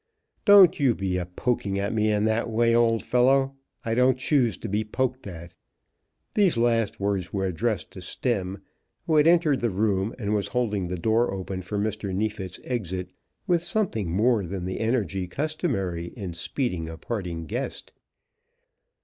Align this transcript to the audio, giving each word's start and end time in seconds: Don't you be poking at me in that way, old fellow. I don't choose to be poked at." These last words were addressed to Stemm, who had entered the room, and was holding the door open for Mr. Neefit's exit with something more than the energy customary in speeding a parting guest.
Don't 0.45 0.79
you 0.79 0.95
be 0.95 1.23
poking 1.35 1.77
at 1.77 1.93
me 1.93 2.09
in 2.09 2.25
that 2.25 2.49
way, 2.49 2.73
old 2.73 3.03
fellow. 3.03 3.53
I 3.85 3.93
don't 3.93 4.17
choose 4.17 4.57
to 4.57 4.67
be 4.67 4.83
poked 4.83 5.27
at." 5.27 5.53
These 6.33 6.57
last 6.57 6.99
words 6.99 7.31
were 7.31 7.45
addressed 7.45 7.91
to 7.91 8.01
Stemm, 8.01 8.63
who 9.05 9.17
had 9.17 9.27
entered 9.27 9.59
the 9.59 9.69
room, 9.69 10.15
and 10.17 10.33
was 10.33 10.47
holding 10.47 10.87
the 10.87 10.97
door 10.97 11.31
open 11.31 11.61
for 11.61 11.77
Mr. 11.77 12.15
Neefit's 12.15 12.59
exit 12.63 13.11
with 13.45 13.61
something 13.61 14.09
more 14.09 14.43
than 14.43 14.65
the 14.65 14.79
energy 14.79 15.27
customary 15.27 16.07
in 16.15 16.33
speeding 16.33 16.89
a 16.89 16.97
parting 16.97 17.45
guest. 17.45 17.93